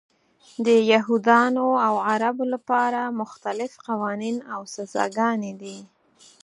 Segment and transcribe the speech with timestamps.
[0.65, 5.77] د یهودانو او عربو لپاره مختلف قوانین او سزاګانې دي.